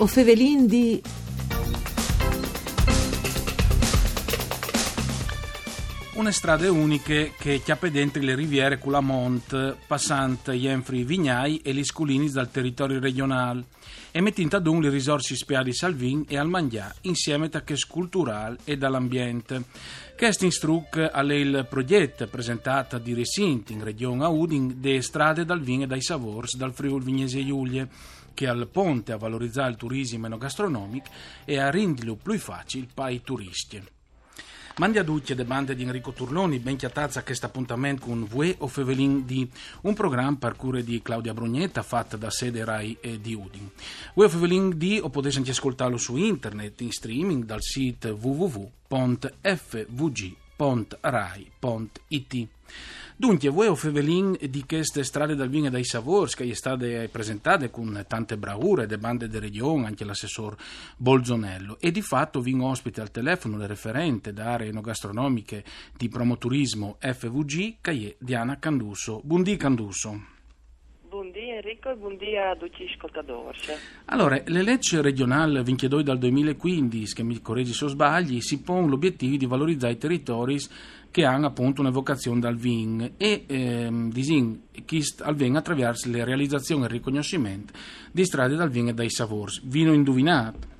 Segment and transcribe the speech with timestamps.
[0.00, 1.02] O fevelin di...
[6.20, 12.30] Une strade uniche che chiappe dentro le riviere Culamont, passant Jenfri Vignai e gli sculini
[12.30, 13.64] dal territorio regionale
[14.10, 18.58] e mettendo ad un le risorse spiali Salvin e al Mangià insieme a che culturale
[18.64, 19.64] e dall'ambiente.
[20.14, 25.82] Questo instruc è il progetto presentato di Resint in regione Udin de strade dal Vin
[25.82, 27.88] e dai Savors dal Friuli Vignese Giulie
[28.34, 31.08] che al ponte a valorizzare il turismo enogastronomico
[31.46, 33.82] e a renderlo più facile per i turisti.
[34.76, 38.54] Mandi a tutti le bande di Enrico Turloni, ben chiatazza a questo appuntamento con Vue
[38.58, 39.46] o Fevelin di
[39.82, 43.68] un programma per cure di Claudia Brugnetta fatto da sede RAI e di Udin.
[44.14, 48.68] Vue o Fevelin di o potete anche ascoltarlo su internet in streaming dal sito www.fvg.rai.it.
[53.20, 57.68] Dunque, voi o Fevelin di queste strade dal vino e dai savors che state presentate
[57.68, 60.56] con tante bravure, de bande de regione, anche l'assessor
[60.96, 65.62] Bolzonello, e di fatto vi ospite al telefono le referente da aree enogastronomiche
[65.98, 69.20] di promoturismo FVG, che è Diana Canduso.
[69.22, 70.39] Buondì Canduso.
[71.80, 73.58] Enrico e buondì a tutti gli ascoltatori.
[74.06, 79.36] Allora, le leggi regionali 22 dal 2015, che mi correggi se sbagli, si pone l'obiettivo
[79.36, 80.58] di valorizzare i territori
[81.10, 84.62] che hanno appunto un'evocazione dal VIN e ehm, disin
[85.22, 87.72] al VIN attraverso le realizzazioni e il riconoscimento
[88.12, 89.62] di strade dal VIN e dai savors.
[89.64, 90.78] Vino indovinato.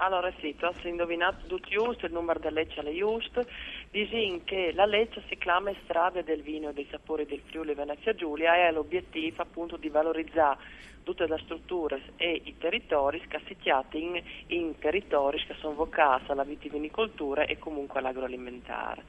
[0.00, 3.44] Allora sì, tu hai indovinato tutto giusto, il numero della legge è giusto.
[3.90, 8.14] Disin che la legge si chiama Strade del vino e dei sapori del Friuli Venezia
[8.14, 10.58] Giulia e ha l'obiettivo appunto di valorizzare
[11.04, 17.46] tutte le strutture e i territori scassicchiati in, in territori che sono vocati alla vitivinicoltura
[17.46, 19.04] e comunque all'agroalimentare.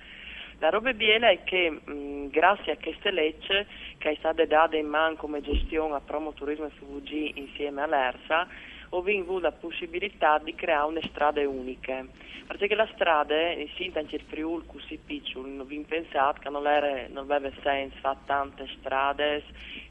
[0.59, 3.65] La roba bella è che mh, grazie a queste leggi
[3.97, 8.47] che è stata data in mano come gestione a Promo Turismo FVG insieme all'ERSA,
[8.89, 12.05] avuto la possibilità di creare una strada unica.
[12.47, 17.07] Perché la strada, in anche il Friul così piccolo, non vi pensate che non, era,
[17.09, 19.43] non aveva senso fare tante strade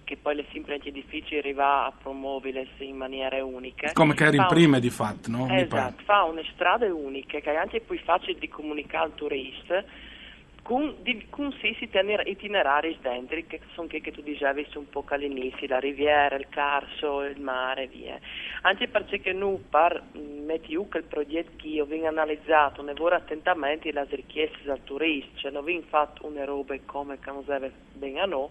[0.02, 3.92] che poi le sempre anche difficili arrivare a promuoverle in maniera unica.
[3.92, 5.46] Come che era in prima di fatto, no?
[5.50, 9.84] Esatto, fa una strada unica che è anche più facile di comunicare al turista
[10.68, 15.66] con, di, con sì itinerari dentro, che sono che, che tu dicevi un po' all'inizio,
[15.66, 18.20] la riviera, il carso, il mare, via.
[18.62, 24.06] Anche perché noi, per mettere il progetto che io vengo analizzato, ne vorrei attentamente le
[24.10, 28.26] richieste dal turista, cioè non vengo fatto una roba come che non deve bene a
[28.26, 28.48] noi,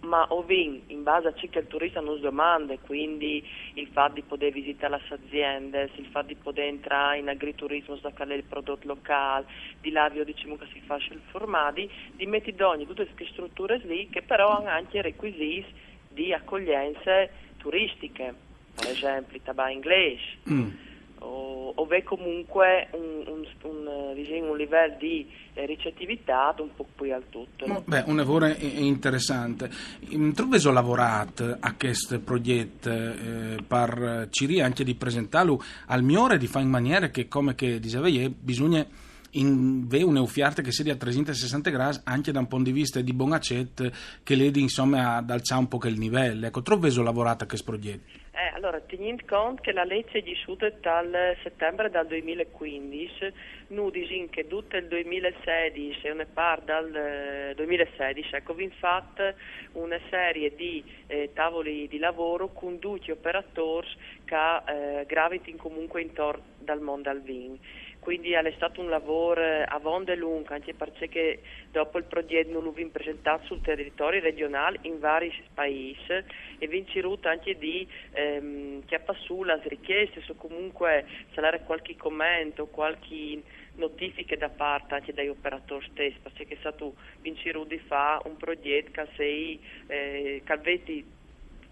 [0.00, 3.44] ma ovin, in base a ciò che il turista nos domanda, quindi
[3.74, 8.34] il fatto di poter visitare le aziende, il fatto di poter entrare in agriturismo, sacare
[8.34, 9.46] il prodotto locale,
[9.80, 14.08] di lavio diciamo che si faccia il formati, di mettere d'ogni tutte queste strutture lì
[14.08, 15.66] che però hanno anche requisiti
[16.08, 18.34] di accoglienze turistiche,
[18.74, 20.38] per esempio il tabà inglese.
[20.50, 20.86] Mm
[21.20, 27.12] o, o comunque un, un, un, diciamo, un, livello di eh, ricettività un po' più
[27.12, 27.82] al tutto.
[27.84, 29.70] Beh, un lavoro interessante.
[30.08, 36.46] Tu hai lavorato a questo progetto eh, per Ciri anche di presentarlo al migliore di
[36.46, 38.86] fare in maniera che, come che dicevi, bisogna
[39.32, 43.12] in ve un'eufiarte che sia a 360 gradi anche da un punto di vista di
[43.12, 43.90] bonacet
[44.22, 46.46] che ledi insomma ad alzare un po' il livello.
[46.46, 48.26] Ecco, tu hai lavorato a questo progetto?
[48.40, 53.32] Eh, allora, tenendo conto che la legge è disciuta dal settembre del 2015,
[53.68, 59.34] noi diciamo che tutto il 2016 e una parte dal 2016, ecco, vi fatto
[59.72, 63.88] una serie di eh, tavoli di lavoro con gli operatori
[64.24, 64.36] che
[64.68, 67.58] eh, gravitano comunque intorno dal mondo al vin
[68.00, 72.90] quindi è stato un lavoro a vonde lungo, anche perché dopo il progetto non l'abbiamo
[72.90, 76.24] presentato sul territorio regionale in vari paesi e
[76.64, 78.84] abbiamo cercato anche di ehm,
[79.24, 83.42] su le richieste o comunque c'era qualche commento, qualche
[83.74, 88.90] notifiche da parte anche dagli operatori stessi, perché è stato vincere di fare un progetto
[88.92, 91.04] che sei eh, che avete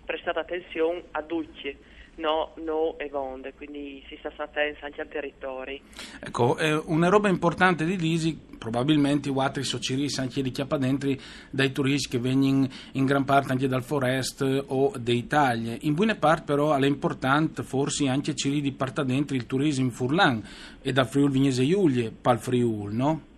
[0.05, 5.81] prestato attenzione a tutti no, no e vonde, quindi si sta attenti anche al territorio.
[6.21, 11.19] Ecco, eh, una roba importante di Lisi, probabilmente i altri sociris anche di chiappadentri
[11.51, 15.77] dai turisti che vengono in gran parte anche dal Forest o d'Italia.
[15.81, 19.91] In buona parte però è importante forse anche ciri di parte dentro il turismo in
[19.91, 20.43] Furlan
[20.83, 23.35] e da Friul Vignese Giulie, pal Friul, no?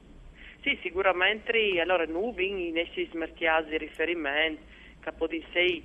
[0.63, 4.61] Sì, sicuramente, allora noi in essi smertiasi di riferimento,
[5.01, 5.83] capo di sei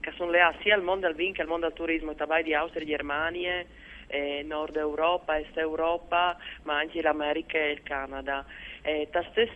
[0.00, 2.54] che sono legati sia al mondo del vin che al mondo del turismo, tabai di
[2.54, 3.64] Austria e Germania,
[4.10, 8.44] eh, Nord Europa, Est Europa, ma anche l'America e il Canada.
[8.82, 9.08] Eh,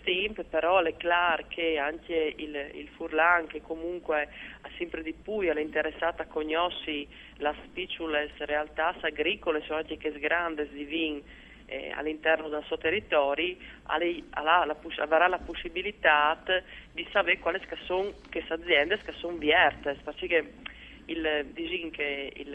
[0.03, 4.29] tempo però è chiaro che anche il, il Furlan che comunque
[4.61, 7.07] ha sempre di più è interessato a conoscere
[7.39, 11.23] le piccole realtà agricole, sono anche che grandi di vin
[11.67, 16.43] eh, all'interno del suo territorio, avrà la, possibilità
[16.93, 20.53] di sapere quali sono queste aziende che sono vierte, perché
[21.07, 22.55] il, diciamo che il,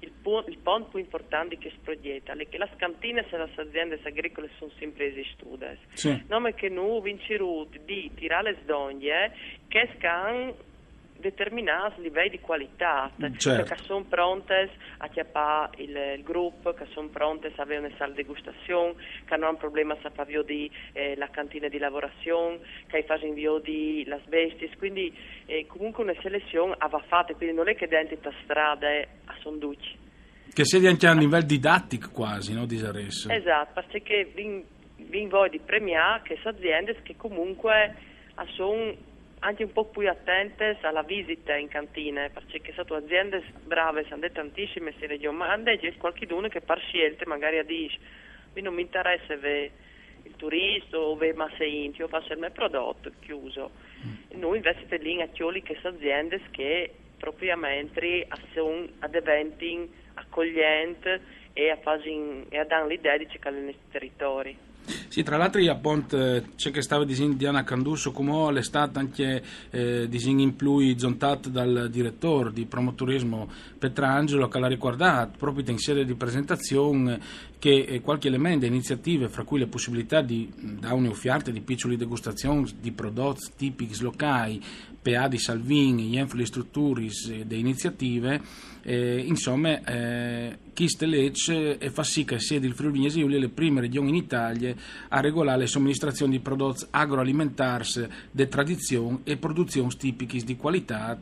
[0.00, 0.12] il,
[0.46, 4.50] il punto più importante che si proietta è che le cantine e le aziende agricole
[4.58, 5.78] sono sempre esistute.
[5.94, 6.24] Sì.
[6.28, 9.32] Non è che noi vinciamo di tirare le sdoglie
[9.68, 10.54] che scan
[11.18, 13.74] determinati livelli di qualità, certo.
[13.74, 18.12] che sono pronte a chiappare il, il, gruppo, che sono pronte a avere una sala
[18.12, 23.02] di degustazione, che non hanno problema a fare di eh, la cantina di lavorazione, che
[23.04, 25.14] fanno invio di las besties, quindi
[25.46, 30.04] eh, comunque una selezione va fatta, quindi non è che dentro la strada a sonduci.
[30.52, 33.28] Che sia anche a livello didattico quasi, no, di Saresso.
[33.30, 34.64] Esatto, perché vi,
[34.96, 37.94] vi voglio premiare queste aziende che comunque
[38.54, 38.94] sono
[39.40, 44.94] anche un po' più attente alla visita in cantina, perché sono aziende brave, sono tantissime,
[44.98, 47.98] si le domande e c'è qualcuno che per scelte magari dice,
[48.54, 53.12] mi non mi interessa il turista o ve ma sei io faccio il mio prodotto,
[53.20, 53.72] chiuso.
[54.04, 54.40] Mm.
[54.40, 61.20] Noi invece lì a chioli che sono aziende che propriamente sono ad eventi accoglienti
[61.52, 61.78] e a,
[62.48, 64.65] e a dare l'idea di cercare nei territori.
[65.08, 70.06] Sì, tra l'altro appunto eh, c'è che stava disegno Diana Candusso come l'estate anche eh,
[70.08, 73.48] disegno in più zontato dal direttore di promoturismo
[73.78, 77.20] Petrangelo che l'ha ricordato proprio in serie di presentazione
[77.58, 82.70] che eh, qualche elemento, iniziative, fra cui le possibilità di da un'offerta di piccole degustazioni
[82.80, 84.62] di prodotti tipici locali,
[85.06, 88.40] PA di Salvini, gli infrastrutture e iniziative,
[88.82, 93.48] eh, insomma, eh, Chiste Lecce e fa sì che sia il Friuli Vignesi Giulia le
[93.48, 94.74] prime regioni in Italia
[95.08, 97.84] a regolare le somministrazioni di prodotti agroalimentari
[98.32, 101.16] di tradizione e produzioni tipiche di qualità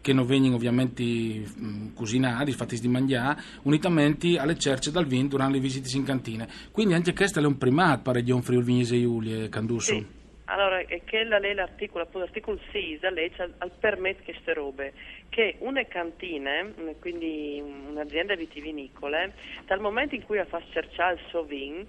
[0.00, 5.54] che non vengono ovviamente mh, cucinati, fatti di mangiare, unitamente alle cerce dal vino durante
[5.54, 6.46] le visite in cantina.
[6.72, 9.94] Quindi anche questo è un primato per la regione Friuli Vignesi Giulia, Candusso.
[9.94, 10.20] Sì.
[10.52, 14.92] Allora, è che la lei l'articolo, l'articolo 6, la legge al permette queste robe,
[15.30, 16.70] che una cantina,
[17.00, 19.32] quindi un'azienda vitivinicole,
[19.64, 21.86] dal momento in cui ha fatto cercare il suo vin,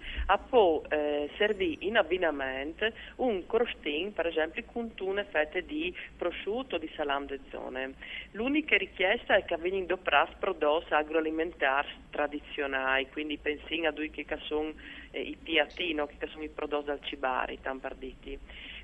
[0.47, 6.79] può eh, servire in abbinamento un crostin, per esempio, con una fetta di prosciutto o
[6.79, 7.93] di salame de zone.
[8.31, 14.71] L'unica richiesta è che vengono doprati prodotti agroalimentari tradizionali, quindi pensi a due che sono
[15.13, 16.07] eh, i piatti, no?
[16.07, 18.37] che sono i prodotti dal cibari, tamparditi.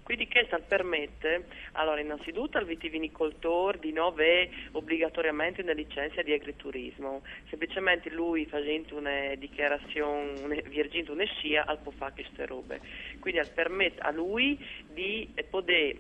[0.10, 7.22] Quindi questo permette, allora innanzitutto al vitivinicoltore di non avere obbligatoriamente una licenza di agriturismo,
[7.48, 12.82] semplicemente lui facendo una dichiarazione, una, virgendo una scia, al può fare queste robe.
[13.20, 14.58] Quindi permette a lui
[14.92, 15.98] di poter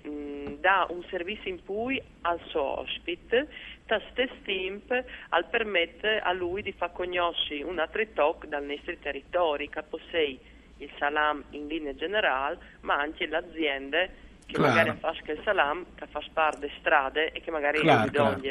[0.57, 3.47] dare un servizio in più al suo ospite,
[4.09, 9.69] stesso tempo al permette a lui di far conoscere un altro tocco dal nostro territorio,
[9.69, 14.11] che possei il salam in linea generale, ma anche le aziende
[14.45, 14.73] che claro.
[14.73, 18.41] magari fanno il salam, che fanno parte delle strade e che magari claro, claro.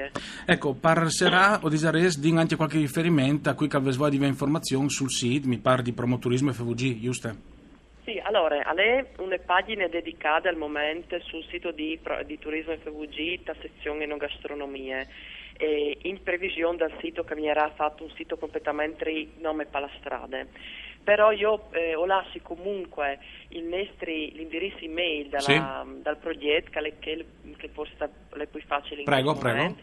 [0.46, 5.48] Ecco, parlerà o disares di anche qualche riferimento a cui calvesvoa di informazioni sul sito,
[5.48, 7.56] mi pare di promoturismo FVG, giusto?
[8.04, 13.40] Sì, allora, a lei una pagina dedicata al momento sul sito di, di Turismo FVG,
[13.44, 15.06] la sezione enogastronomie
[15.58, 20.48] eh, in previsione del sito che verrà fatto un sito completamente nome palastrade.
[21.02, 23.18] Però io eh, ho lasciato comunque
[23.62, 26.02] nostri, l'indirizzo email dalla, sì.
[26.02, 29.76] dal progetto che, che, che forse è più facile in prego, prego.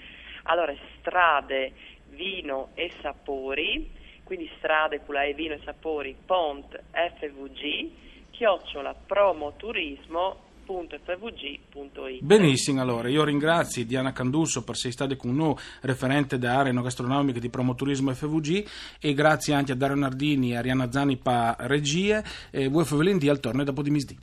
[0.43, 1.73] Allora, strade,
[2.09, 3.91] vino e sapori,
[4.23, 7.89] quindi strade, culai, vino e sapori, pont, FVG,
[8.31, 16.37] chiocciola promoturismo www.fvg.it Benissimo, allora io ringrazio Diana Candusso per essere stata con noi, referente
[16.37, 18.67] da aree gastronomiche di promoturismo FVG
[18.99, 23.39] e grazie anche a Dario Nardini e Arianna Zani per regie e voi Fevelin al
[23.39, 24.17] torno dopo di misdì.